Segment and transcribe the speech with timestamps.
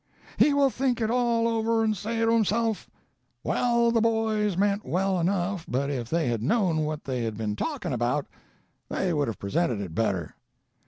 [0.37, 2.89] He will think it all over, and say to himself:
[3.43, 7.55] 'Well, the boys meant well enough, but if they had known what they had been
[7.55, 8.25] talking about
[8.89, 10.33] they would have presented it better.'